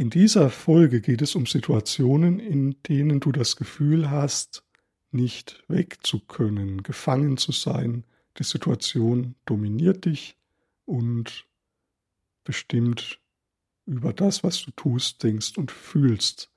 In 0.00 0.08
dieser 0.08 0.48
Folge 0.48 1.02
geht 1.02 1.20
es 1.20 1.34
um 1.34 1.44
Situationen, 1.44 2.38
in 2.40 2.82
denen 2.84 3.20
du 3.20 3.32
das 3.32 3.56
Gefühl 3.56 4.10
hast, 4.10 4.64
nicht 5.10 5.62
weg 5.68 5.98
zu 6.02 6.20
können, 6.20 6.82
gefangen 6.82 7.36
zu 7.36 7.52
sein. 7.52 8.04
Die 8.38 8.44
Situation 8.44 9.34
dominiert 9.44 10.06
dich 10.06 10.38
und 10.86 11.44
bestimmt 12.44 13.20
über 13.84 14.14
das, 14.14 14.42
was 14.42 14.62
du 14.62 14.70
tust, 14.70 15.22
denkst 15.22 15.58
und 15.58 15.70
fühlst. 15.70 16.50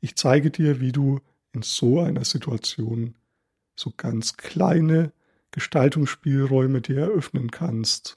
Ich 0.00 0.16
zeige 0.16 0.50
dir, 0.50 0.80
wie 0.80 0.92
du 0.92 1.20
in 1.52 1.60
so 1.60 2.00
einer 2.00 2.24
Situation 2.24 3.16
so 3.76 3.92
ganz 3.94 4.38
kleine 4.38 5.12
Gestaltungsspielräume 5.50 6.80
dir 6.80 7.00
eröffnen 7.00 7.50
kannst 7.50 8.16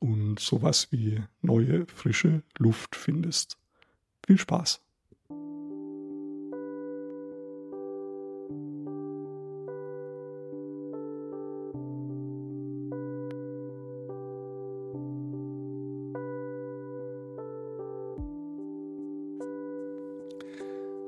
und 0.00 0.40
sowas 0.40 0.88
wie 0.90 1.22
neue, 1.40 1.86
frische 1.86 2.42
Luft 2.58 2.96
findest. 2.96 3.58
Viel 4.26 4.38
Spaß! 4.38 4.80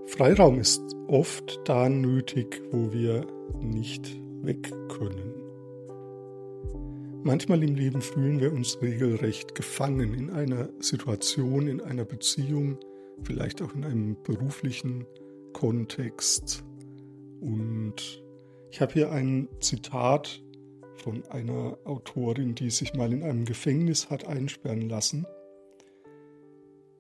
Freiraum 0.07 0.59
ist 0.59 0.83
oft 1.09 1.61
da 1.65 1.89
nötig, 1.89 2.63
wo 2.71 2.93
wir 2.93 3.27
nicht 3.61 4.17
weg 4.43 4.73
können. 4.89 5.35
Manchmal 7.25 7.63
im 7.63 7.75
Leben 7.75 8.01
fühlen 8.01 8.41
wir 8.41 8.53
uns 8.53 8.81
regelrecht 8.81 9.55
gefangen 9.55 10.15
in 10.15 10.31
einer 10.31 10.71
Situation, 10.79 11.67
in 11.67 11.81
einer 11.81 12.05
Beziehung, 12.05 12.79
vielleicht 13.23 13.63
auch 13.63 13.75
in 13.75 13.85
einem 13.85 14.23
beruflichen 14.23 15.07
Kontext. 15.53 16.65
Und 17.41 18.23
ich 18.71 18.81
habe 18.81 18.93
hier 18.93 19.13
ein 19.13 19.49
Zitat 19.61 20.43
von 20.97 21.25
einer 21.27 21.79
Autorin, 21.85 22.55
die 22.55 22.71
sich 22.71 22.95
mal 22.95 23.13
in 23.13 23.23
einem 23.23 23.45
Gefängnis 23.45 24.11
hat 24.11 24.27
einsperren 24.27 24.89
lassen. 24.89 25.27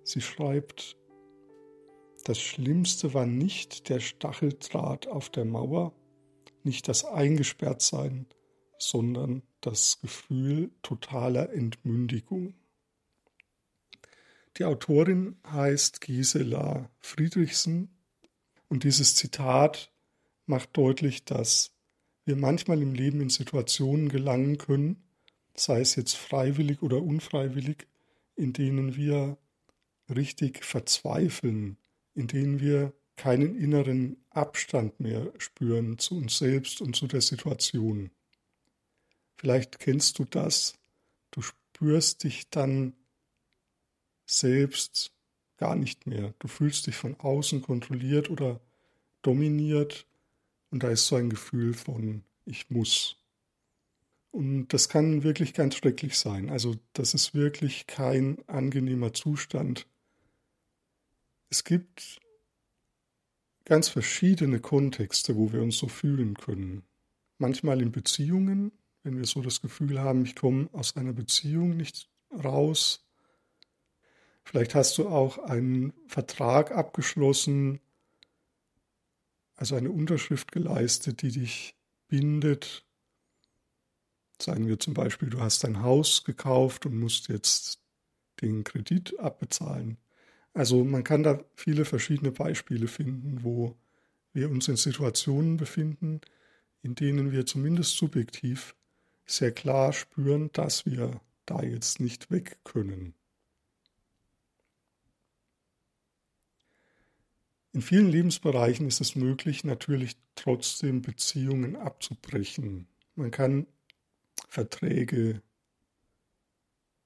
Sie 0.04 0.20
schreibt, 0.20 0.96
das 2.24 2.38
Schlimmste 2.40 3.14
war 3.14 3.26
nicht 3.26 3.88
der 3.88 4.00
Stacheldraht 4.00 5.06
auf 5.08 5.30
der 5.30 5.44
Mauer, 5.44 5.92
nicht 6.62 6.88
das 6.88 7.04
Eingesperrtsein, 7.04 8.26
sondern 8.78 9.42
das 9.60 9.98
Gefühl 10.00 10.70
totaler 10.82 11.52
Entmündigung. 11.52 12.54
Die 14.58 14.64
Autorin 14.64 15.36
heißt 15.46 16.00
Gisela 16.00 16.90
Friedrichsen 16.98 17.96
und 18.68 18.82
dieses 18.82 19.14
Zitat 19.14 19.92
macht 20.46 20.76
deutlich, 20.76 21.24
dass 21.24 21.70
wir 22.24 22.34
manchmal 22.34 22.82
im 22.82 22.92
Leben 22.92 23.20
in 23.20 23.28
Situationen 23.28 24.08
gelangen 24.08 24.58
können, 24.58 25.04
sei 25.54 25.80
es 25.80 25.94
jetzt 25.94 26.16
freiwillig 26.16 26.82
oder 26.82 27.00
unfreiwillig, 27.00 27.86
in 28.34 28.52
denen 28.52 28.96
wir 28.96 29.38
richtig 30.08 30.64
verzweifeln, 30.64 31.76
in 32.14 32.26
denen 32.26 32.58
wir 32.58 32.92
keinen 33.14 33.56
inneren 33.56 34.16
Abstand 34.30 34.98
mehr 34.98 35.32
spüren 35.38 35.98
zu 35.98 36.16
uns 36.16 36.38
selbst 36.38 36.80
und 36.80 36.96
zu 36.96 37.06
der 37.06 37.20
Situation. 37.20 38.10
Vielleicht 39.36 39.78
kennst 39.78 40.18
du 40.18 40.24
das, 40.24 40.74
du 41.30 41.42
spürst 41.42 42.24
dich 42.24 42.50
dann 42.50 42.94
selbst 44.30 45.12
gar 45.56 45.76
nicht 45.76 46.06
mehr. 46.06 46.34
Du 46.38 46.48
fühlst 46.48 46.86
dich 46.86 46.96
von 46.96 47.18
außen 47.18 47.62
kontrolliert 47.62 48.30
oder 48.30 48.60
dominiert 49.22 50.06
und 50.70 50.82
da 50.82 50.88
ist 50.90 51.06
so 51.06 51.16
ein 51.16 51.30
Gefühl 51.30 51.74
von 51.74 52.22
ich 52.44 52.70
muss. 52.70 53.16
Und 54.30 54.68
das 54.68 54.88
kann 54.88 55.22
wirklich 55.22 55.54
ganz 55.54 55.76
schrecklich 55.76 56.16
sein. 56.16 56.50
Also 56.50 56.76
das 56.92 57.14
ist 57.14 57.34
wirklich 57.34 57.86
kein 57.86 58.38
angenehmer 58.46 59.12
Zustand. 59.12 59.86
Es 61.50 61.64
gibt 61.64 62.20
ganz 63.64 63.88
verschiedene 63.88 64.60
Kontexte, 64.60 65.36
wo 65.36 65.52
wir 65.52 65.62
uns 65.62 65.78
so 65.78 65.88
fühlen 65.88 66.34
können. 66.34 66.82
Manchmal 67.38 67.80
in 67.80 67.92
Beziehungen, 67.92 68.72
wenn 69.02 69.16
wir 69.16 69.24
so 69.24 69.40
das 69.40 69.60
Gefühl 69.60 70.00
haben, 70.00 70.24
ich 70.24 70.34
komme 70.34 70.68
aus 70.72 70.96
einer 70.96 71.12
Beziehung 71.12 71.76
nicht 71.76 72.08
raus, 72.32 73.07
Vielleicht 74.48 74.74
hast 74.74 74.96
du 74.96 75.06
auch 75.10 75.36
einen 75.36 75.92
Vertrag 76.06 76.72
abgeschlossen, 76.72 77.80
also 79.56 79.76
eine 79.76 79.90
Unterschrift 79.90 80.52
geleistet, 80.52 81.20
die 81.20 81.32
dich 81.32 81.76
bindet. 82.08 82.86
Sagen 84.40 84.66
wir 84.66 84.78
zum 84.78 84.94
Beispiel, 84.94 85.28
du 85.28 85.40
hast 85.40 85.66
ein 85.66 85.82
Haus 85.82 86.24
gekauft 86.24 86.86
und 86.86 86.98
musst 86.98 87.28
jetzt 87.28 87.82
den 88.40 88.64
Kredit 88.64 89.20
abbezahlen. 89.20 89.98
Also 90.54 90.82
man 90.82 91.04
kann 91.04 91.22
da 91.22 91.44
viele 91.54 91.84
verschiedene 91.84 92.32
Beispiele 92.32 92.88
finden, 92.88 93.44
wo 93.44 93.76
wir 94.32 94.48
uns 94.48 94.66
in 94.66 94.76
Situationen 94.76 95.58
befinden, 95.58 96.22
in 96.80 96.94
denen 96.94 97.32
wir 97.32 97.44
zumindest 97.44 97.98
subjektiv 97.98 98.74
sehr 99.26 99.52
klar 99.52 99.92
spüren, 99.92 100.50
dass 100.54 100.86
wir 100.86 101.20
da 101.44 101.60
jetzt 101.62 102.00
nicht 102.00 102.30
weg 102.30 102.60
können. 102.64 103.17
In 107.72 107.82
vielen 107.82 108.08
Lebensbereichen 108.08 108.86
ist 108.86 109.00
es 109.00 109.14
möglich, 109.14 109.64
natürlich 109.64 110.16
trotzdem 110.34 111.02
Beziehungen 111.02 111.76
abzubrechen. 111.76 112.86
Man 113.14 113.30
kann 113.30 113.66
Verträge 114.48 115.42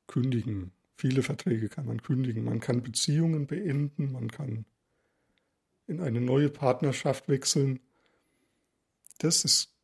kündigen. 0.07 0.73
Viele 0.97 1.23
Verträge 1.23 1.69
kann 1.69 1.87
man 1.87 2.03
kündigen. 2.03 2.45
Man 2.45 2.61
kann 2.61 2.83
Beziehungen 2.83 3.47
beenden. 3.47 4.13
Man 4.13 4.31
kann 4.31 4.65
in 5.87 6.01
eine 6.01 6.21
neue 6.21 6.49
Partnerschaft 6.49 7.29
wechseln. 7.29 7.81
Das 9.19 9.45
ist 9.45 9.75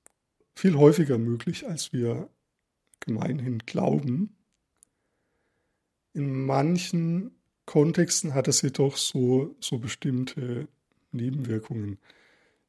viel 0.55 0.77
häufiger 0.77 1.19
möglich, 1.19 1.67
als 1.67 1.93
wir 1.93 2.29
gemeinhin 3.01 3.59
glauben. 3.61 4.37
In 6.13 6.47
manchen 6.47 7.38
Kontexten 7.69 8.33
hat 8.33 8.49
es 8.49 8.63
jedoch 8.63 8.97
so, 8.97 9.55
so 9.61 9.77
bestimmte 9.77 10.69
Nebenwirkungen. 11.13 11.99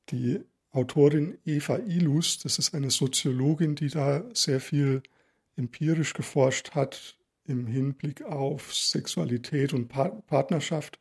Die 0.09 0.41
Autorin 0.71 1.37
Eva 1.45 1.77
Ilus, 1.77 2.39
das 2.39 2.59
ist 2.59 2.75
eine 2.75 2.89
Soziologin, 2.91 3.75
die 3.75 3.87
da 3.87 4.25
sehr 4.33 4.59
viel 4.59 5.01
empirisch 5.55 6.13
geforscht 6.13 6.71
hat 6.71 7.17
im 7.45 7.65
Hinblick 7.65 8.23
auf 8.23 8.75
Sexualität 8.75 9.73
und 9.73 9.87
Partnerschaft, 9.87 10.99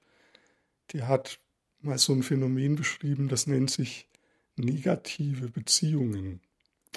die 0.92 1.02
hat 1.02 1.40
mal 1.80 1.98
so 1.98 2.12
ein 2.12 2.22
Phänomen 2.22 2.76
beschrieben, 2.76 3.26
das 3.26 3.48
nennt 3.48 3.72
sich 3.72 4.06
negative 4.54 5.48
Beziehungen. 5.48 6.40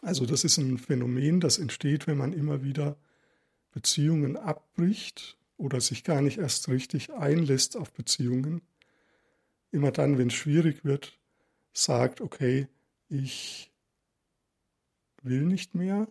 Also 0.04 0.28
das 0.28 0.44
ist 0.44 0.60
ein 0.60 0.78
Phänomen, 0.78 1.40
das 1.40 1.58
entsteht, 1.58 2.06
wenn 2.06 2.18
man 2.18 2.32
immer 2.32 2.62
wieder 2.62 2.96
Beziehungen 3.72 4.38
abbricht 4.38 5.40
oder 5.62 5.80
sich 5.80 6.04
gar 6.04 6.22
nicht 6.22 6.40
erst 6.40 6.70
richtig 6.70 7.14
einlässt 7.14 7.78
auf 7.78 7.94
Beziehungen, 7.94 8.62
immer 9.70 9.92
dann, 9.92 10.18
wenn 10.18 10.28
es 10.28 10.34
schwierig 10.34 10.84
wird, 10.84 11.20
sagt, 11.72 12.20
okay, 12.20 12.68
ich 13.10 13.72
will 15.22 15.44
nicht 15.44 15.76
mehr, 15.76 16.08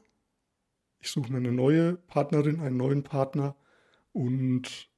ich 1.01 1.11
suche 1.11 1.33
mir 1.33 1.39
eine 1.39 1.51
neue 1.51 1.95
Partnerin, 1.97 2.61
einen 2.61 2.77
neuen 2.77 3.03
Partner. 3.03 3.57
Und 4.13 4.89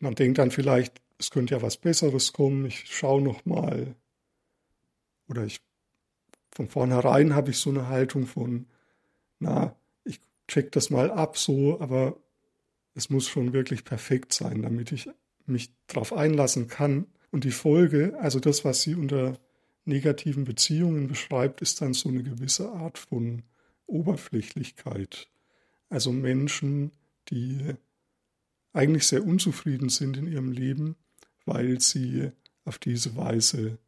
man 0.00 0.14
denkt 0.14 0.36
dann 0.36 0.50
vielleicht, 0.50 1.00
es 1.16 1.30
könnte 1.30 1.54
ja 1.54 1.62
was 1.62 1.78
Besseres 1.78 2.34
kommen, 2.34 2.66
ich 2.66 2.94
schaue 2.94 3.22
noch 3.22 3.46
mal. 3.46 3.96
Oder 5.28 5.44
ich 5.44 5.62
von 6.50 6.68
vornherein 6.68 7.34
habe 7.34 7.52
ich 7.52 7.58
so 7.58 7.70
eine 7.70 7.88
Haltung 7.88 8.26
von, 8.26 8.66
na, 9.38 9.77
check 10.48 10.72
das 10.72 10.90
mal 10.90 11.10
ab 11.10 11.38
so, 11.38 11.80
aber 11.80 12.16
es 12.94 13.10
muss 13.10 13.28
schon 13.28 13.52
wirklich 13.52 13.84
perfekt 13.84 14.32
sein, 14.32 14.62
damit 14.62 14.90
ich 14.90 15.08
mich 15.46 15.72
darauf 15.86 16.12
einlassen 16.12 16.66
kann. 16.66 17.06
Und 17.30 17.44
die 17.44 17.52
Folge, 17.52 18.18
also 18.20 18.40
das, 18.40 18.64
was 18.64 18.82
sie 18.82 18.94
unter 18.94 19.38
negativen 19.84 20.44
Beziehungen 20.44 21.06
beschreibt, 21.06 21.62
ist 21.62 21.80
dann 21.80 21.94
so 21.94 22.08
eine 22.08 22.22
gewisse 22.22 22.70
Art 22.72 22.98
von 22.98 23.42
Oberflächlichkeit. 23.86 25.28
Also 25.88 26.12
Menschen, 26.12 26.92
die 27.30 27.74
eigentlich 28.72 29.06
sehr 29.06 29.24
unzufrieden 29.24 29.88
sind 29.88 30.16
in 30.16 30.26
ihrem 30.26 30.52
Leben, 30.52 30.96
weil 31.46 31.80
sie 31.80 32.30
auf 32.64 32.78
diese 32.78 33.16
Weise 33.16 33.78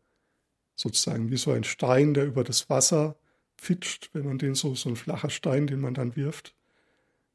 sozusagen 0.74 1.30
wie 1.30 1.36
so 1.36 1.52
ein 1.52 1.64
Stein, 1.64 2.14
der 2.14 2.24
über 2.24 2.44
das 2.44 2.70
Wasser 2.70 3.19
fitscht, 3.60 4.10
wenn 4.14 4.24
man 4.24 4.38
den 4.38 4.54
so, 4.54 4.74
so 4.74 4.88
ein 4.88 4.96
flacher 4.96 5.28
Stein, 5.28 5.66
den 5.66 5.80
man 5.80 5.92
dann 5.92 6.16
wirft, 6.16 6.54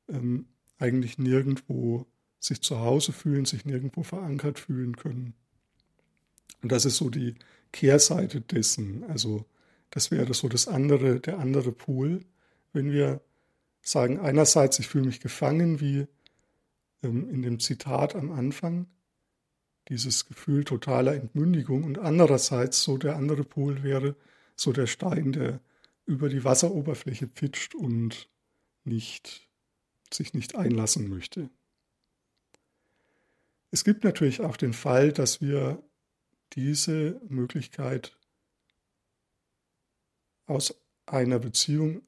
ähm, 0.10 0.48
eigentlich 0.80 1.19
nirgendwo 1.19 2.07
sich 2.39 2.62
zu 2.62 2.80
Hause 2.80 3.13
fühlen, 3.13 3.45
sich 3.45 3.63
nirgendwo 3.66 4.01
verankert 4.01 4.60
fühlen 4.60 4.95
können. 4.95 5.36
Und 6.63 6.72
das 6.72 6.86
ist 6.86 6.98
so 6.98 7.12
die 7.12 7.36
Kehrseite 7.72 8.42
dessen. 8.42 9.04
Also 9.04 9.45
das 9.92 10.10
wäre 10.10 10.33
so 10.33 10.50
das 10.50 10.68
andere, 10.68 11.19
der 11.19 11.38
andere 11.38 11.72
Pol, 11.72 12.25
wenn 12.74 12.92
wir 12.92 13.21
sagen, 13.83 14.19
einerseits, 14.19 14.80
ich 14.80 14.88
fühle 14.88 15.06
mich 15.06 15.19
gefangen, 15.19 15.80
wie 15.80 16.07
ähm, 17.04 17.30
in 17.30 17.44
dem 17.44 17.60
Zitat 17.60 18.16
am 18.16 18.31
Anfang, 18.31 18.88
dieses 19.89 20.25
Gefühl 20.25 20.63
totaler 20.63 21.13
Entmündigung 21.13 21.83
und 21.83 22.00
andererseits 22.00 22.81
so 22.81 22.98
der 22.98 23.16
andere 23.16 23.44
Pol 23.44 23.83
wäre 23.83 24.16
so 24.56 24.71
der 24.71 24.88
Stein, 24.88 25.31
der 25.31 25.60
über 26.06 26.30
die 26.30 26.44
Wasseroberfläche 26.44 27.28
pitcht 27.28 27.75
und 27.75 28.30
nicht, 28.84 29.50
sich 30.12 30.34
nicht 30.34 30.56
einlassen 30.56 31.10
möchte. 31.10 31.50
Es 33.72 33.84
gibt 33.84 34.04
natürlich 34.04 34.42
auch 34.42 34.57
den 34.57 34.74
Fall, 34.74 35.12
dass 35.12 35.42
wir 35.42 35.84
diese 36.54 37.19
Möglichkeit 37.28 38.18
aus 40.46 40.75
einer 41.06 41.40
Beziehung 41.40 42.02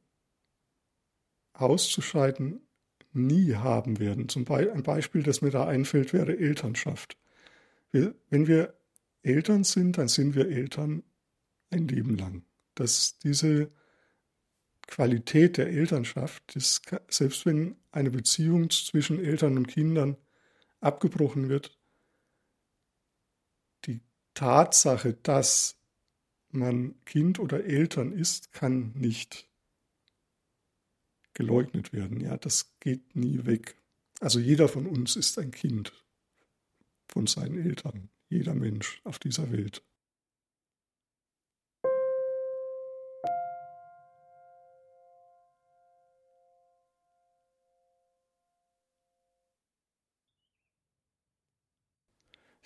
auszuscheiden 1.53 2.61
nie 3.13 3.55
haben 3.55 3.99
werden. 3.99 4.29
Zum 4.29 4.45
Beispiel 4.45 4.71
ein 4.71 4.83
Beispiel, 4.83 5.23
das 5.23 5.41
mir 5.41 5.49
da 5.49 5.65
einfällt, 5.67 6.13
wäre 6.13 6.37
Elternschaft. 6.37 7.17
Wir, 7.91 8.13
wenn 8.29 8.47
wir 8.47 8.75
Eltern 9.23 9.63
sind, 9.63 9.97
dann 9.97 10.07
sind 10.07 10.35
wir 10.35 10.47
Eltern 10.47 11.03
ein 11.71 11.87
Leben 11.87 12.15
lang. 12.15 12.43
Dass 12.75 13.17
diese 13.19 13.71
Qualität 14.87 15.57
der 15.57 15.67
Elternschaft, 15.67 16.55
das, 16.55 16.81
selbst 17.09 17.45
wenn 17.45 17.75
eine 17.91 18.09
Beziehung 18.09 18.69
zwischen 18.69 19.23
Eltern 19.23 19.57
und 19.57 19.67
Kindern 19.67 20.17
abgebrochen 20.79 21.49
wird, 21.49 21.77
die 23.85 24.01
Tatsache, 24.33 25.13
dass 25.13 25.77
man 26.49 26.95
Kind 27.05 27.39
oder 27.39 27.65
Eltern 27.65 28.13
ist, 28.13 28.53
kann 28.53 28.93
nicht 28.95 29.49
geleugnet 31.33 31.93
werden. 31.93 32.19
Ja, 32.21 32.37
das 32.37 32.73
geht 32.79 33.15
nie 33.15 33.45
weg. 33.45 33.75
Also 34.19 34.39
jeder 34.39 34.67
von 34.67 34.87
uns 34.87 35.15
ist 35.15 35.37
ein 35.37 35.51
Kind 35.51 35.93
von 37.07 37.27
seinen 37.27 37.59
Eltern, 37.59 38.09
jeder 38.29 38.55
Mensch 38.55 39.01
auf 39.03 39.19
dieser 39.19 39.51
Welt. 39.51 39.83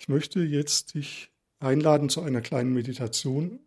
Ich 0.02 0.08
möchte 0.08 0.40
jetzt 0.40 0.94
dich 0.94 1.30
einladen 1.60 2.08
zu 2.08 2.22
einer 2.22 2.40
kleinen 2.40 2.72
Meditation, 2.72 3.60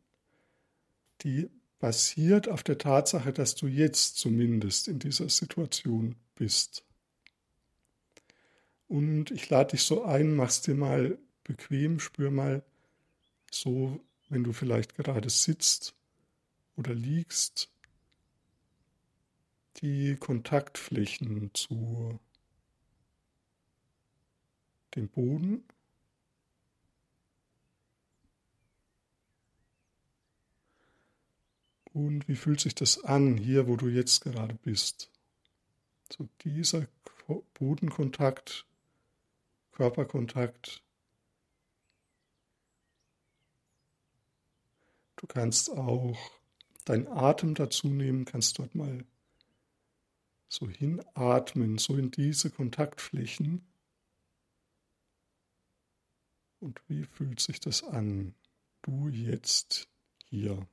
die 1.21 1.49
basiert 1.79 2.49
auf 2.49 2.61
der 2.61 2.77
Tatsache, 2.77 3.31
dass 3.31 3.55
du 3.55 3.67
jetzt 3.67 4.17
zumindest 4.17 4.89
in 4.89 4.99
dieser 4.99 5.29
Situation 5.29 6.17
bist. 6.35 6.83
Und 8.89 9.31
ich 9.31 9.49
lade 9.49 9.71
dich 9.77 9.83
so 9.83 10.03
ein, 10.03 10.35
mach's 10.35 10.59
dir 10.59 10.75
mal 10.75 11.17
bequem, 11.45 12.01
spür 12.01 12.31
mal 12.31 12.65
so, 13.49 14.01
wenn 14.27 14.43
du 14.43 14.51
vielleicht 14.51 14.95
gerade 14.95 15.29
sitzt 15.29 15.95
oder 16.75 16.93
liegst, 16.93 17.71
die 19.77 20.17
Kontaktflächen 20.17 21.51
zu 21.53 22.19
dem 24.95 25.07
Boden 25.07 25.63
Und 31.95 32.27
wie 32.27 32.35
fühlt 32.35 32.59
sich 32.59 32.75
das 32.75 33.05
an, 33.05 33.37
hier, 33.37 33.69
wo 33.69 33.77
du 33.77 33.87
jetzt 33.87 34.19
gerade 34.19 34.53
bist? 34.53 35.09
So 36.11 36.27
dieser 36.41 36.87
Bodenkontakt, 37.53 38.65
Körperkontakt. 39.71 40.83
Du 45.15 45.25
kannst 45.25 45.69
auch 45.69 46.17
deinen 46.83 47.07
Atem 47.07 47.55
dazu 47.55 47.87
nehmen, 47.87 48.25
kannst 48.25 48.59
dort 48.59 48.75
mal 48.75 49.05
so 50.49 50.67
hinatmen, 50.67 51.77
so 51.77 51.95
in 51.95 52.11
diese 52.11 52.49
Kontaktflächen. 52.49 53.65
Und 56.59 56.81
wie 56.89 57.05
fühlt 57.05 57.39
sich 57.39 57.61
das 57.61 57.83
an, 57.83 58.35
du 58.81 59.07
jetzt 59.07 59.87
hier? 60.25 60.67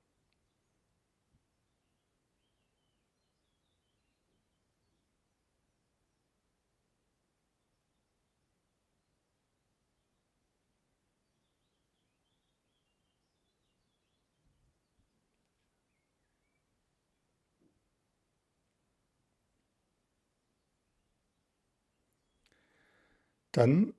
Dann 23.53 23.95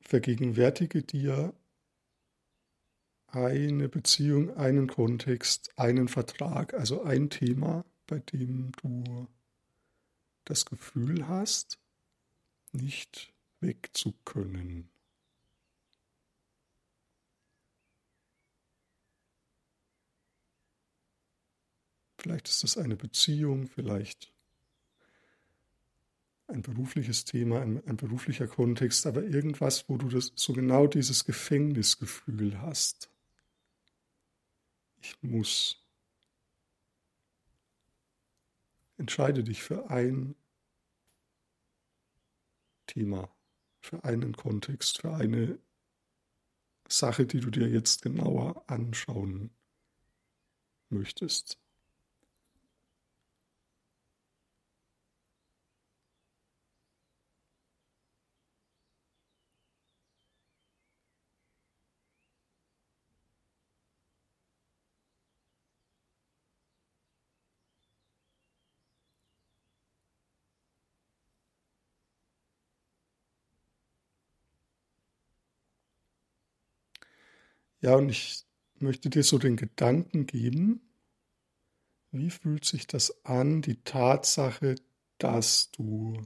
vergegenwärtige 0.00 1.02
dir 1.02 1.54
eine 3.28 3.88
Beziehung, 3.88 4.56
einen 4.56 4.86
Kontext, 4.86 5.70
einen 5.76 6.08
Vertrag, 6.08 6.74
also 6.74 7.02
ein 7.02 7.30
Thema, 7.30 7.84
bei 8.06 8.18
dem 8.18 8.72
du 8.82 9.28
das 10.44 10.66
Gefühl 10.66 11.26
hast, 11.26 11.78
nicht 12.72 13.32
wegzukönnen. 13.60 14.90
Vielleicht 22.18 22.48
ist 22.48 22.62
das 22.62 22.78
eine 22.78 22.96
Beziehung, 22.96 23.66
vielleicht 23.66 24.33
ein 26.46 26.62
berufliches 26.62 27.24
Thema, 27.24 27.60
ein, 27.60 27.86
ein, 27.86 27.96
beruflicher 27.96 28.46
Kontext, 28.46 29.06
aber 29.06 29.22
irgendwas, 29.22 29.88
wo 29.88 29.96
du 29.96 30.08
das, 30.08 30.32
so 30.34 30.52
genau 30.52 30.86
dieses 30.86 31.24
Gefängnisgefühl 31.24 32.60
hast. 32.60 33.10
Ich 35.00 35.22
muss. 35.22 35.80
Entscheide 38.96 39.42
dich 39.42 39.62
für 39.62 39.90
ein 39.90 40.34
Thema, 42.86 43.28
für 43.80 44.04
einen 44.04 44.36
Kontext, 44.36 45.00
für 45.00 45.14
eine 45.14 45.58
Sache, 46.88 47.26
die 47.26 47.40
du 47.40 47.50
dir 47.50 47.68
jetzt 47.68 48.02
genauer 48.02 48.62
anschauen 48.68 49.50
möchtest. 50.90 51.58
Ja, 77.84 77.96
und 77.96 78.08
ich 78.08 78.46
möchte 78.78 79.10
dir 79.10 79.22
so 79.22 79.36
den 79.36 79.56
Gedanken 79.58 80.24
geben, 80.26 80.80
wie 82.12 82.30
fühlt 82.30 82.64
sich 82.64 82.86
das 82.86 83.26
an, 83.26 83.60
die 83.60 83.76
Tatsache, 83.84 84.76
dass 85.18 85.70
du 85.70 86.22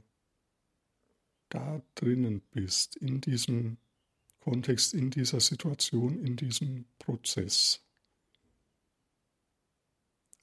da 1.49 1.81
drinnen 1.95 2.39
bist, 2.51 2.95
in 2.95 3.19
diesem 3.19 3.75
Kontext, 4.39 4.93
in 4.93 5.09
dieser 5.11 5.41
Situation, 5.41 6.17
in 6.25 6.37
diesem 6.37 6.85
Prozess. 6.97 7.81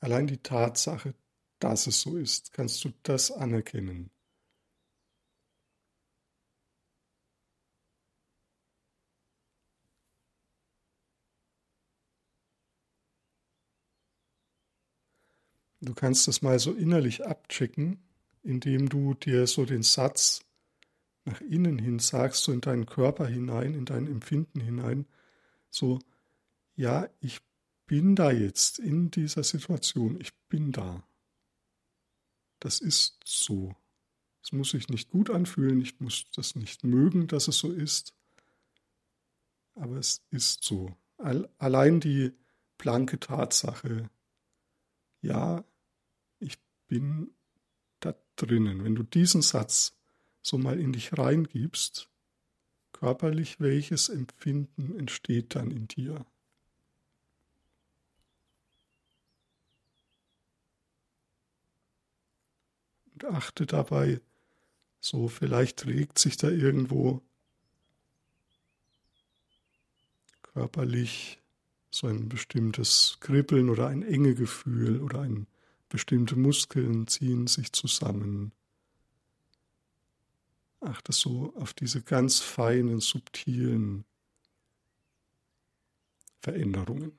Allein 0.00 0.26
die 0.26 0.42
Tatsache, 0.42 1.14
dass 1.61 1.87
es 1.87 2.02
so 2.02 2.18
ist, 2.18 2.52
kannst 2.52 2.85
du 2.85 2.92
das 3.04 3.30
anerkennen. 3.30 4.11
Du 15.87 15.95
kannst 15.95 16.26
das 16.26 16.43
mal 16.43 16.59
so 16.59 16.73
innerlich 16.73 17.26
abchecken, 17.26 17.99
indem 18.43 18.88
du 18.88 19.14
dir 19.14 19.47
so 19.47 19.64
den 19.64 19.85
Satz 19.85 20.40
nach 21.25 21.40
innen 21.40 21.78
hin 21.78 22.00
sagst, 22.00 22.43
so 22.43 22.52
in 22.52 22.61
deinen 22.61 22.87
Körper 22.87 23.26
hinein, 23.26 23.73
in 23.75 23.85
dein 23.85 24.09
Empfinden 24.09 24.61
hinein, 24.61 25.07
so, 25.71 26.00
ja, 26.75 27.09
ich 27.21 27.40
bin 27.87 28.16
da 28.16 28.33
jetzt 28.33 28.81
in 28.81 29.12
dieser 29.12 29.45
Situation, 29.45 30.21
ich 30.21 30.35
bin 30.49 30.73
da. 30.73 31.07
Das 32.59 32.81
ist 32.81 33.21
so. 33.25 33.75
Es 34.43 34.50
muss 34.50 34.71
sich 34.71 34.88
nicht 34.88 35.11
gut 35.11 35.31
anfühlen, 35.31 35.81
ich 35.81 36.00
muss 36.00 36.25
das 36.35 36.57
nicht 36.57 36.83
mögen, 36.83 37.28
dass 37.28 37.47
es 37.47 37.59
so 37.59 37.71
ist, 37.71 38.12
aber 39.75 39.99
es 39.99 40.21
ist 40.31 40.64
so. 40.64 40.97
Allein 41.59 42.00
die 42.00 42.33
blanke 42.76 43.21
Tatsache, 43.21 44.11
ja, 45.21 45.64
bin 46.88 47.31
da 48.00 48.14
drinnen. 48.37 48.85
Wenn 48.85 48.95
du 48.95 49.02
diesen 49.02 49.43
Satz 49.43 49.97
so 50.43 50.59
mal 50.59 50.78
in 50.78 50.93
dich 50.93 51.16
reingibst, 51.16 52.09
körperlich, 52.93 53.61
welches 53.61 54.09
Empfinden 54.09 54.99
entsteht 54.99 55.55
dann 55.55 55.71
in 55.71 55.88
dir? 55.88 56.25
Und 63.12 63.25
achte 63.25 63.66
dabei, 63.66 64.21
so 65.00 65.28
vielleicht 65.28 65.87
regt 65.87 66.19
sich 66.19 66.37
da 66.37 66.49
irgendwo 66.49 67.23
körperlich 70.43 71.38
so 71.90 72.07
ein 72.07 72.28
bestimmtes 72.28 73.19
Kribbeln 73.21 73.69
oder 73.69 73.88
ein 73.88 74.02
enge 74.02 74.35
Gefühl 74.35 75.00
oder 75.00 75.21
ein 75.21 75.47
bestimmte 75.88 76.37
Muskeln 76.37 77.07
ziehen 77.07 77.47
sich 77.47 77.73
zusammen. 77.73 78.52
Achte 80.81 81.12
so 81.12 81.55
auf 81.57 81.75
diese 81.75 82.02
ganz 82.02 82.40
feinen, 82.40 83.00
subtilen 83.00 84.05
Veränderungen. 86.40 87.12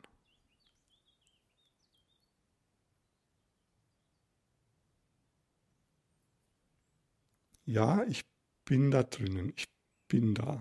Ja, 7.65 8.05
ich 8.05 8.23
bin 8.63 8.91
da 8.91 9.03
drinnen, 9.03 9.51
ich 9.57 9.67
bin 10.07 10.33
da. 10.33 10.59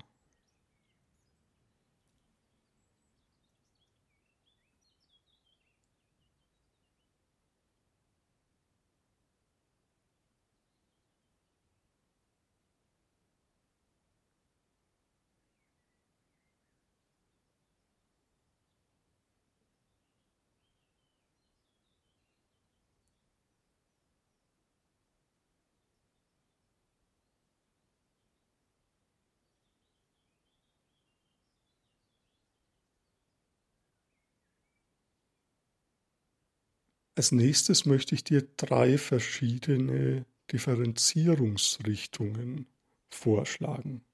Als 37.16 37.32
nächstes 37.32 37.84
möchte 37.86 38.14
ich 38.14 38.22
dir 38.24 38.46
drei 38.58 38.98
verschiedene 38.98 40.26
Differenzierungsrichtungen 40.52 42.66
vorschlagen. 43.08 44.04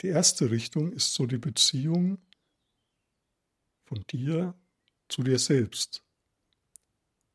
Die 0.00 0.08
erste 0.08 0.50
Richtung 0.50 0.92
ist 0.92 1.14
so 1.14 1.24
die 1.24 1.38
Beziehung 1.38 2.18
von 3.84 4.04
dir 4.10 4.56
zu 5.08 5.22
dir 5.22 5.38
selbst. 5.38 6.02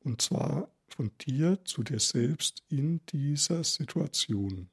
Und 0.02 0.22
zwar 0.22 0.70
von 0.90 1.12
dir 1.22 1.64
zu 1.64 1.82
dir 1.82 2.02
selbst 2.02 2.66
in 2.68 3.00
dieser 3.06 3.64
Situation. 3.64 4.70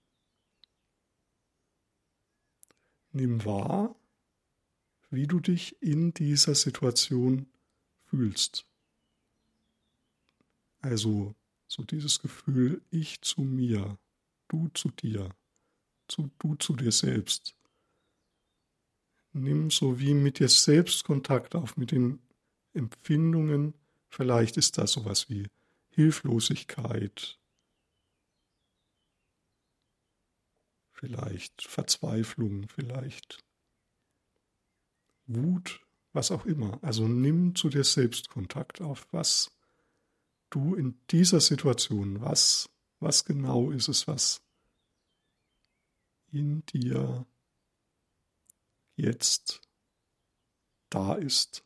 Nimm 3.12 3.44
wahr, 3.44 3.94
wie 5.10 5.28
du 5.28 5.38
dich 5.38 5.80
in 5.80 6.12
dieser 6.12 6.56
Situation 6.56 7.46
fühlst. 8.06 8.67
Also 10.80 11.34
so 11.66 11.82
dieses 11.82 12.20
Gefühl, 12.20 12.82
ich 12.90 13.20
zu 13.20 13.42
mir, 13.42 13.98
du 14.48 14.68
zu 14.68 14.90
dir, 14.90 15.30
zu, 16.08 16.30
du 16.38 16.54
zu 16.54 16.76
dir 16.76 16.92
selbst. 16.92 17.54
Nimm 19.32 19.70
so 19.70 19.98
wie 20.00 20.14
mit 20.14 20.38
dir 20.38 20.48
selbst 20.48 21.04
Kontakt 21.04 21.54
auf, 21.54 21.76
mit 21.76 21.90
den 21.92 22.20
Empfindungen. 22.72 23.74
Vielleicht 24.08 24.56
ist 24.56 24.78
das 24.78 24.92
sowas 24.92 25.28
wie 25.28 25.46
Hilflosigkeit, 25.90 27.38
vielleicht 30.92 31.62
Verzweiflung, 31.62 32.68
vielleicht 32.68 33.38
Wut, 35.26 35.80
was 36.12 36.30
auch 36.30 36.46
immer. 36.46 36.78
Also 36.82 37.06
nimm 37.06 37.54
zu 37.54 37.68
dir 37.68 37.84
selbst 37.84 38.30
Kontakt 38.30 38.80
auf. 38.80 39.06
Was 39.12 39.50
du 40.50 40.74
in 40.74 41.00
dieser 41.10 41.40
Situation, 41.40 42.20
was, 42.20 42.68
was 43.00 43.24
genau 43.24 43.70
ist 43.70 43.88
es, 43.88 44.06
was 44.08 44.42
in 46.30 46.64
dir 46.66 47.26
jetzt 48.96 49.60
da 50.90 51.14
ist. 51.14 51.64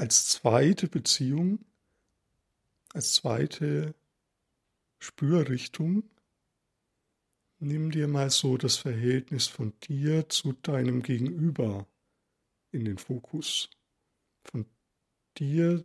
Als 0.00 0.28
zweite 0.28 0.88
Beziehung, 0.88 1.62
als 2.94 3.12
zweite 3.12 3.94
Spürrichtung, 4.98 6.08
nimm 7.58 7.90
dir 7.90 8.08
mal 8.08 8.30
so 8.30 8.56
das 8.56 8.76
Verhältnis 8.76 9.46
von 9.46 9.74
dir 9.80 10.26
zu 10.30 10.54
deinem 10.54 11.02
Gegenüber 11.02 11.86
in 12.72 12.86
den 12.86 12.96
Fokus. 12.96 13.68
Von 14.44 14.64
dir 15.36 15.84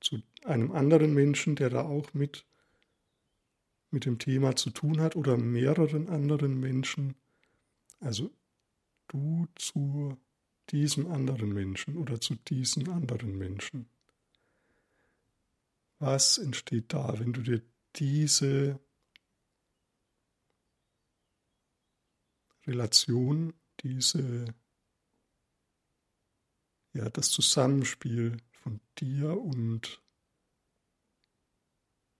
zu 0.00 0.20
einem 0.42 0.72
anderen 0.72 1.14
Menschen, 1.14 1.54
der 1.54 1.70
da 1.70 1.82
auch 1.82 2.12
mit, 2.14 2.44
mit 3.92 4.04
dem 4.06 4.18
Thema 4.18 4.56
zu 4.56 4.70
tun 4.70 5.00
hat 5.00 5.14
oder 5.14 5.36
mehreren 5.36 6.08
anderen 6.08 6.58
Menschen. 6.58 7.14
Also 8.00 8.32
du 9.06 9.46
zu 9.54 10.18
diesem 10.72 11.10
anderen 11.10 11.52
Menschen 11.52 11.96
oder 11.96 12.20
zu 12.20 12.34
diesen 12.34 12.88
anderen 12.88 13.36
Menschen? 13.36 13.88
Was 15.98 16.38
entsteht 16.38 16.92
da, 16.92 17.18
wenn 17.18 17.32
du 17.32 17.42
dir 17.42 17.62
diese 17.96 18.80
Relation, 22.66 23.52
diese, 23.80 24.54
ja, 26.92 27.08
das 27.10 27.30
Zusammenspiel 27.30 28.36
von 28.52 28.80
dir 28.98 29.36
und 29.36 30.02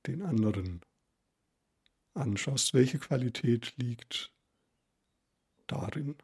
den 0.06 0.22
anderen 0.22 0.80
anschaust, 2.14 2.74
welche 2.74 2.98
Qualität 2.98 3.76
liegt 3.76 4.32
darin? 5.66 6.16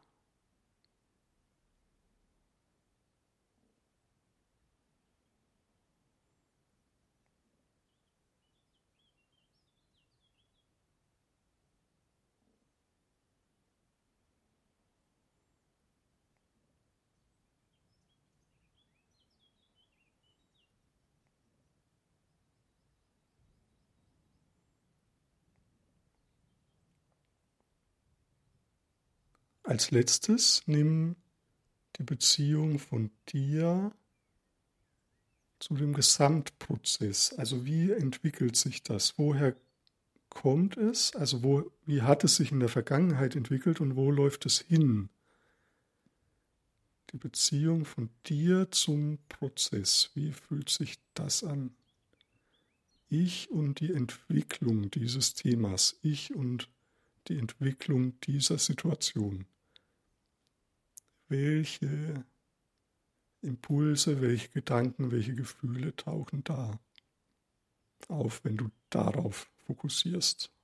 Als 29.67 29.91
letztes 29.91 30.63
nimm 30.67 31.17
die 31.97 32.05
Beziehung 32.05 32.79
von 32.79 33.11
dir 33.29 33.93
zu 35.59 35.75
dem 35.75 35.93
Gesamtprozess. 35.93 37.35
Also 37.37 37.67
wie 37.67 37.91
entwickelt 37.91 38.55
sich 38.55 38.85
das? 38.85 39.19
Woher 39.19 39.57
kommt 40.29 40.77
es? 40.77 41.17
Also 41.17 41.43
wo, 41.43 41.73
wie 41.85 42.03
hat 42.03 42.23
es 42.23 42.37
sich 42.37 42.53
in 42.53 42.61
der 42.61 42.69
Vergangenheit 42.69 43.35
entwickelt 43.35 43.81
und 43.81 43.97
wo 43.97 44.13
läuft 44.13 44.47
es 44.47 44.61
hin? 44.61 45.09
Die 47.11 47.19
Beziehung 47.19 47.85
von 47.87 48.11
dir 48.27 48.71
zum 48.71 49.19
Prozess. 49.29 50.11
Wie 50.15 50.31
fühlt 50.31 50.69
sich 50.69 51.01
das 51.15 51.43
an? 51.43 51.75
Ich 53.09 53.51
und 53.51 53.81
die 53.81 53.93
Entwicklung 53.93 54.93
dieses 54.93 55.35
Themas. 55.35 55.99
Ich 56.03 56.33
und 56.37 56.69
die 57.27 57.39
Entwicklung 57.39 58.21
dieser 58.21 58.59
Situation. 58.59 59.45
Welche 61.29 62.25
Impulse, 63.43 64.21
welche 64.21 64.49
Gedanken, 64.49 65.11
welche 65.11 65.35
Gefühle 65.35 65.95
tauchen 65.97 66.45
da 66.45 66.79
auf, 68.09 68.45
wenn 68.45 68.57
du 68.57 68.71
darauf 68.91 69.51
fokussierst? 69.67 70.56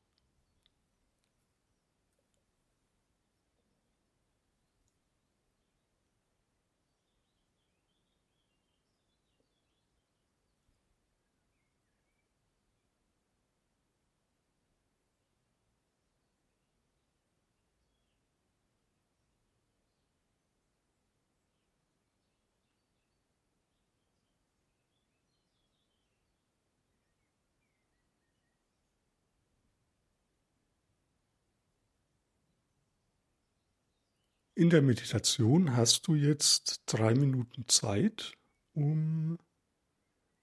In 34.54 34.68
der 34.68 34.82
Meditation 34.82 35.74
hast 35.74 36.06
du 36.06 36.14
jetzt 36.14 36.82
drei 36.84 37.14
Minuten 37.14 37.64
Zeit, 37.68 38.32
um 38.74 39.38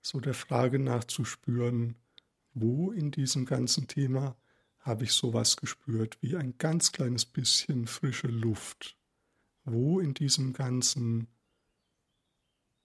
so 0.01 0.19
der 0.19 0.33
Frage 0.33 0.79
nachzuspüren, 0.79 1.95
wo 2.55 2.91
in 2.91 3.11
diesem 3.11 3.45
ganzen 3.45 3.87
Thema 3.87 4.35
habe 4.79 5.03
ich 5.03 5.11
sowas 5.11 5.57
gespürt 5.57 6.17
wie 6.21 6.35
ein 6.37 6.57
ganz 6.57 6.91
kleines 6.91 7.23
bisschen 7.23 7.85
frische 7.85 8.27
Luft. 8.27 8.97
Wo 9.63 9.99
in 9.99 10.15
diesem 10.15 10.53
ganzen 10.53 11.27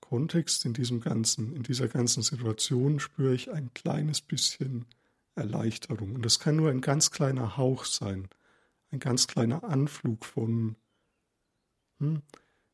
Kontext, 0.01 0.67
in 0.67 0.75
diesem 0.75 1.01
ganzen, 1.01 1.57
in 1.57 1.63
dieser 1.63 1.89
ganzen 1.89 2.23
Situation 2.23 3.01
spüre 3.01 3.35
ich 3.35 3.51
ein 3.51 3.73
kleines 3.73 4.21
bisschen 4.21 4.85
Erleichterung. 5.37 6.17
Und 6.17 6.23
das 6.27 6.39
kann 6.39 6.57
nur 6.57 6.69
ein 6.69 6.83
ganz 6.83 7.11
kleiner 7.11 7.57
Hauch 7.57 7.87
sein, 7.87 8.29
ein 8.91 8.99
ganz 8.99 9.27
kleiner 9.27 9.65
Anflug 9.65 10.27
von 10.27 10.77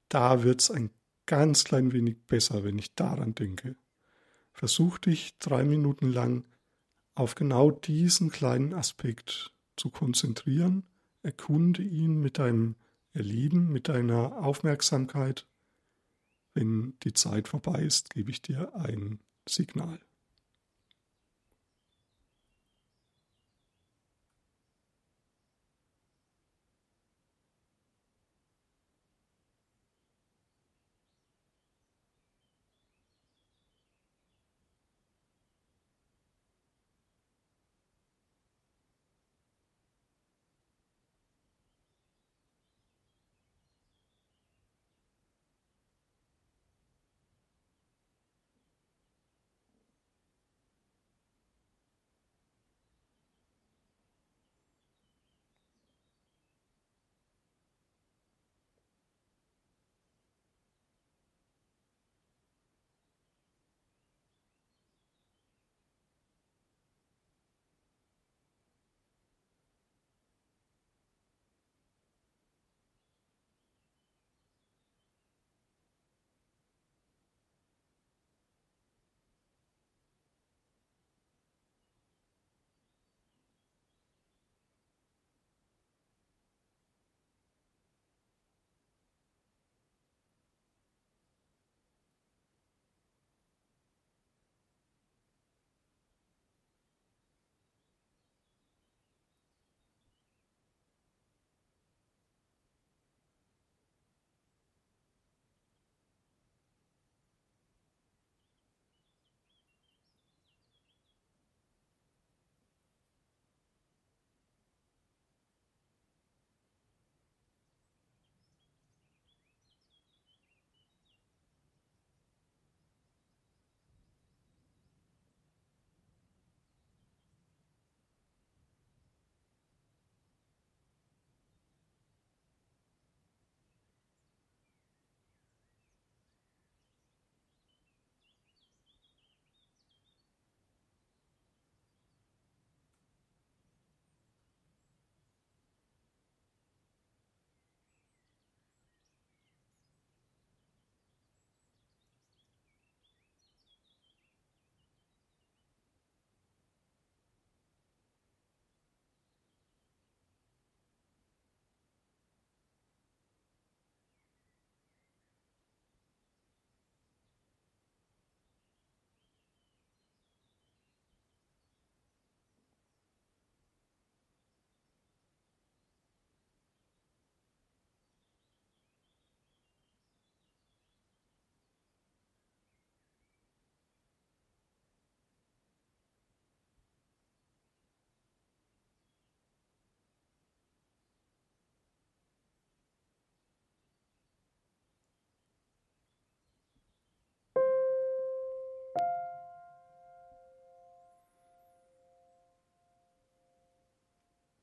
da 0.08 0.42
wird 0.42 0.60
es 0.60 0.70
ein 0.70 0.90
ganz 1.26 1.64
klein 1.64 1.92
wenig 1.92 2.26
besser, 2.26 2.64
wenn 2.64 2.78
ich 2.78 2.94
daran 2.94 3.34
denke. 3.34 3.76
Versuch 4.52 4.98
dich 4.98 5.38
drei 5.38 5.64
Minuten 5.64 6.08
lang 6.08 6.44
auf 7.14 7.34
genau 7.34 7.70
diesen 7.70 8.30
kleinen 8.30 8.74
Aspekt 8.74 9.52
zu 9.76 9.90
konzentrieren, 9.90 10.86
erkunde 11.22 11.82
ihn 11.82 12.20
mit 12.20 12.38
deinem 12.38 12.76
Erleben, 13.12 13.72
mit 13.72 13.88
deiner 13.88 14.44
Aufmerksamkeit. 14.44 15.46
Wenn 16.54 16.98
die 17.02 17.12
Zeit 17.12 17.48
vorbei 17.48 17.82
ist, 17.82 18.10
gebe 18.10 18.30
ich 18.30 18.42
dir 18.42 18.74
ein 18.74 19.20
Signal. 19.48 20.00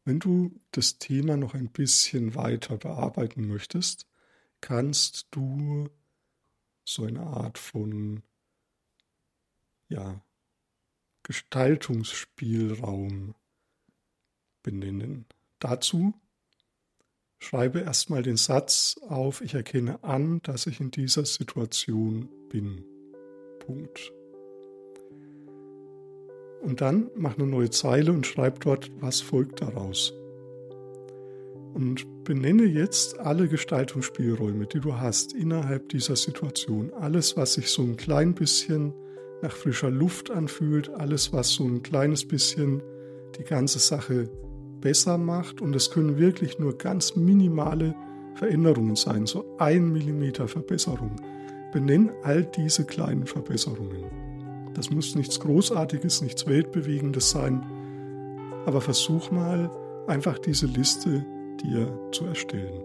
Wenn 0.07 0.19
du 0.21 0.57
das 0.71 0.99
Thema 0.99 1.35
noch 1.35 1.53
ein 1.53 1.67
bisschen 1.67 2.33
weiter 2.33 2.77
bearbeiten 2.77 3.45
möchtest, 3.45 4.07
kannst 4.61 5.27
du 5.31 5.89
so 6.85 7.03
eine 7.03 7.23
Art 7.23 7.57
von 7.57 8.23
ja, 9.89 10.21
Gestaltungsspielraum 11.23 13.35
benennen. 14.63 15.25
Dazu 15.59 16.13
schreibe 17.37 17.81
erstmal 17.81 18.23
den 18.23 18.37
Satz 18.37 18.97
auf, 19.09 19.41
ich 19.41 19.55
erkenne 19.55 20.05
an, 20.05 20.41
dass 20.43 20.67
ich 20.67 20.79
in 20.79 20.89
dieser 20.89 21.25
Situation 21.25 22.29
bin. 22.47 22.85
Punkt. 23.59 24.13
Und 26.67 26.81
dann 26.81 27.09
mach 27.15 27.37
eine 27.37 27.47
neue 27.47 27.69
Zeile 27.69 28.11
und 28.11 28.27
schreib 28.27 28.59
dort, 28.59 28.91
was 28.99 29.21
folgt 29.21 29.61
daraus. 29.61 30.13
Und 31.73 32.25
benenne 32.25 32.65
jetzt 32.65 33.19
alle 33.19 33.47
Gestaltungsspielräume, 33.47 34.65
die 34.65 34.81
du 34.81 34.95
hast 34.95 35.31
innerhalb 35.31 35.87
dieser 35.87 36.17
Situation. 36.17 36.91
Alles, 36.93 37.37
was 37.37 37.53
sich 37.53 37.69
so 37.69 37.83
ein 37.83 37.95
klein 37.95 38.33
bisschen 38.33 38.93
nach 39.41 39.55
frischer 39.55 39.89
Luft 39.89 40.29
anfühlt, 40.29 40.89
alles, 40.89 41.31
was 41.31 41.51
so 41.51 41.63
ein 41.63 41.83
kleines 41.83 42.27
bisschen 42.27 42.83
die 43.39 43.45
ganze 43.45 43.79
Sache 43.79 44.29
besser 44.81 45.17
macht. 45.17 45.61
Und 45.61 45.73
es 45.73 45.89
können 45.89 46.17
wirklich 46.17 46.59
nur 46.59 46.77
ganz 46.77 47.15
minimale 47.15 47.95
Veränderungen 48.35 48.97
sein, 48.97 49.25
so 49.25 49.55
ein 49.57 49.93
Millimeter 49.93 50.49
Verbesserung. 50.49 51.15
Benenn 51.71 52.11
all 52.23 52.43
diese 52.43 52.83
kleinen 52.83 53.25
Verbesserungen. 53.25 54.26
Das 54.77 54.91
muss 54.91 55.15
nichts 55.15 55.39
Großartiges, 55.39 56.21
nichts 56.21 56.45
Weltbewegendes 56.45 57.31
sein, 57.31 57.65
aber 58.67 58.79
versuch 58.79 59.31
mal 59.31 59.71
einfach 60.05 60.37
diese 60.37 60.67
Liste 60.67 61.25
dir 61.63 61.91
zu 62.11 62.25
erstellen. 62.25 62.83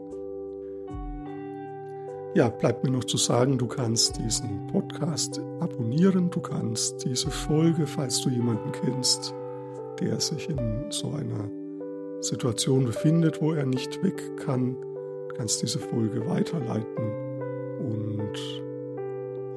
Ja, 2.35 2.48
bleibt 2.48 2.83
mir 2.83 2.90
noch 2.90 3.05
zu 3.05 3.18
sagen, 3.18 3.59
du 3.59 3.66
kannst 3.66 4.18
diesen 4.18 4.66
Podcast 4.68 5.38
abonnieren, 5.61 6.31
du 6.31 6.40
kannst 6.40 7.05
diese 7.05 7.31
Folge, 7.31 7.87
falls 7.87 8.22
du 8.22 8.31
jemanden 8.31 8.72
kennst, 8.72 9.35
der 10.00 10.18
sich 10.18 10.48
in 10.48 10.87
so 10.88 11.11
einer 11.11 11.50
Situation 12.20 12.87
befindet, 12.87 13.42
wo 13.42 13.52
er 13.52 13.66
nicht 13.66 14.02
weg 14.02 14.38
kann, 14.38 14.76
kannst 15.37 15.61
diese 15.61 15.78
Folge 15.78 16.26
weiterleiten. 16.26 17.12
Und 17.81 18.62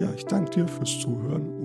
ja, 0.01 0.13
ich 0.13 0.25
danke 0.25 0.51
dir 0.51 0.67
fürs 0.67 0.99
Zuhören 0.99 1.64